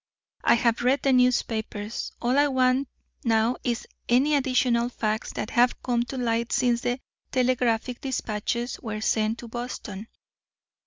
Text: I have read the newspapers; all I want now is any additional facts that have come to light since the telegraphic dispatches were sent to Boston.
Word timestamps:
I 0.43 0.55
have 0.55 0.81
read 0.81 1.03
the 1.03 1.13
newspapers; 1.13 2.11
all 2.19 2.39
I 2.39 2.47
want 2.47 2.87
now 3.23 3.57
is 3.63 3.85
any 4.09 4.33
additional 4.33 4.89
facts 4.89 5.31
that 5.33 5.51
have 5.51 5.79
come 5.83 6.01
to 6.05 6.17
light 6.17 6.51
since 6.51 6.81
the 6.81 6.99
telegraphic 7.31 8.01
dispatches 8.01 8.79
were 8.79 9.01
sent 9.01 9.37
to 9.37 9.47
Boston. 9.47 10.07